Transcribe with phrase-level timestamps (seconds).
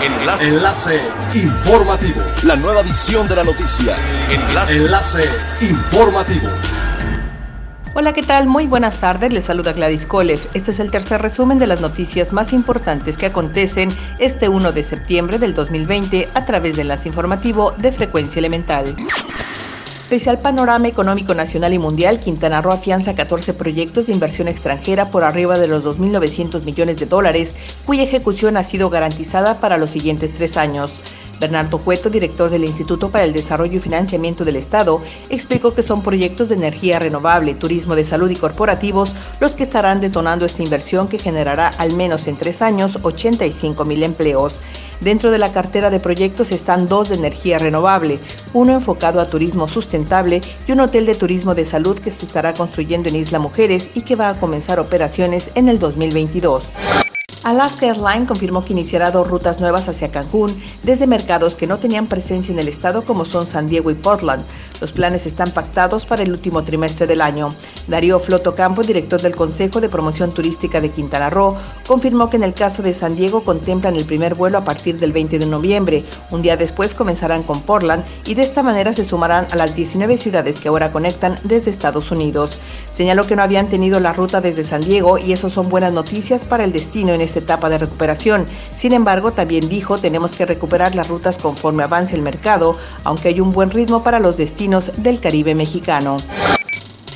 [0.00, 0.48] Enlace.
[0.48, 1.00] Enlace
[1.34, 2.20] informativo.
[2.44, 3.96] La nueva edición de la noticia.
[4.30, 4.76] Enlace.
[4.76, 5.24] Enlace
[5.60, 6.48] informativo.
[7.94, 8.46] Hola, ¿qué tal?
[8.46, 9.32] Muy buenas tardes.
[9.32, 10.38] Les saluda Gladys Kolev.
[10.54, 13.90] Este es el tercer resumen de las noticias más importantes que acontecen
[14.20, 18.94] este 1 de septiembre del 2020 a través de Enlace Informativo de Frecuencia Elemental.
[20.08, 25.10] Pese al panorama económico nacional y mundial, Quintana Roo afianza 14 proyectos de inversión extranjera
[25.10, 29.90] por arriba de los 2.900 millones de dólares, cuya ejecución ha sido garantizada para los
[29.90, 30.98] siguientes tres años.
[31.40, 36.02] Bernardo Cueto, director del Instituto para el Desarrollo y Financiamiento del Estado, explicó que son
[36.02, 41.08] proyectos de energía renovable, turismo de salud y corporativos los que estarán detonando esta inversión
[41.08, 44.60] que generará al menos en tres años 85 mil empleos.
[45.00, 48.18] Dentro de la cartera de proyectos están dos de energía renovable,
[48.52, 52.52] uno enfocado a turismo sustentable y un hotel de turismo de salud que se estará
[52.52, 56.64] construyendo en Isla Mujeres y que va a comenzar operaciones en el 2022.
[57.48, 62.06] Alaska Airlines confirmó que iniciará dos rutas nuevas hacia Cancún desde mercados que no tenían
[62.06, 64.44] presencia en el estado como son San Diego y Portland.
[64.82, 67.54] Los planes están pactados para el último trimestre del año.
[67.86, 72.42] Darío Floto Campo, director del Consejo de Promoción Turística de Quintana Roo, confirmó que en
[72.42, 76.04] el caso de San Diego contemplan el primer vuelo a partir del 20 de noviembre.
[76.30, 80.18] Un día después comenzarán con Portland y de esta manera se sumarán a las 19
[80.18, 82.58] ciudades que ahora conectan desde Estados Unidos.
[82.92, 86.44] Señaló que no habían tenido la ruta desde San Diego y eso son buenas noticias
[86.44, 88.46] para el destino en etapa de recuperación.
[88.76, 93.40] Sin embargo, también dijo tenemos que recuperar las rutas conforme avance el mercado, aunque hay
[93.40, 96.18] un buen ritmo para los destinos del Caribe mexicano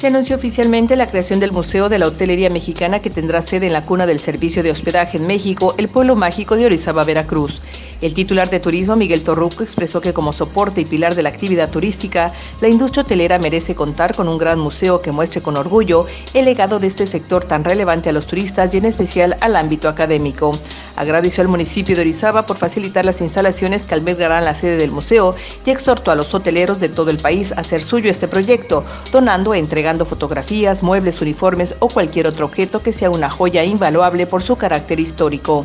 [0.02, 3.72] se anunció oficialmente la creación del Museo de la Hotelería Mexicana que tendrá sede en
[3.72, 7.62] la cuna del servicio de hospedaje en México, el pueblo mágico de Orizaba, Veracruz.
[8.02, 11.70] El titular de turismo, Miguel Torruco, expresó que como soporte y pilar de la actividad
[11.70, 16.46] turística, la industria hotelera merece contar con un gran museo que muestre con orgullo el
[16.46, 20.58] legado de este sector tan relevante a los turistas y en especial al ámbito académico.
[20.96, 25.36] Agradeció al municipio de Orizaba por facilitar las instalaciones que albergarán la sede del museo
[25.64, 29.54] y exhortó a los hoteleros de todo el país a hacer suyo este proyecto, donando
[29.54, 34.42] e entregando fotografías, muebles, uniformes o cualquier otro objeto que sea una joya invaluable por
[34.42, 35.64] su carácter histórico.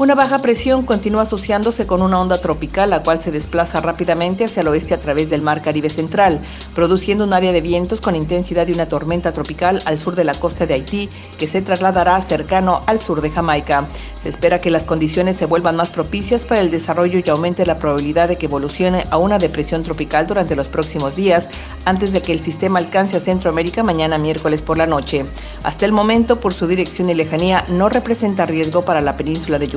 [0.00, 4.62] Una baja presión continúa asociándose con una onda tropical, la cual se desplaza rápidamente hacia
[4.62, 6.40] el oeste a través del Mar Caribe Central,
[6.74, 10.32] produciendo un área de vientos con intensidad de una tormenta tropical al sur de la
[10.32, 13.88] costa de Haití, que se trasladará cercano al sur de Jamaica.
[14.22, 17.78] Se espera que las condiciones se vuelvan más propicias para el desarrollo y aumente la
[17.78, 21.46] probabilidad de que evolucione a una depresión tropical durante los próximos días,
[21.84, 25.26] antes de que el sistema alcance a Centroamérica mañana miércoles por la noche.
[25.62, 29.68] Hasta el momento, por su dirección y lejanía, no representa riesgo para la península de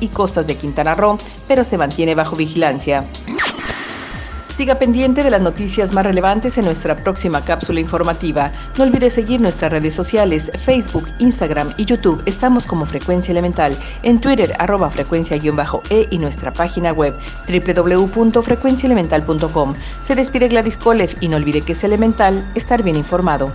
[0.00, 3.06] Y costas de Quintana Roo, pero se mantiene bajo vigilancia.
[4.56, 8.52] Siga pendiente de las noticias más relevantes en nuestra próxima cápsula informativa.
[8.76, 12.22] No olvide seguir nuestras redes sociales, Facebook, Instagram y YouTube.
[12.26, 13.74] Estamos como Frecuencia Elemental.
[14.02, 15.40] En Twitter, arroba frecuencia-e
[16.10, 17.16] y nuestra página web
[17.48, 19.74] www.frecuenciaelemental.com.
[20.02, 23.54] Se despide Gladys Kolev y no olvide que es elemental estar bien informado.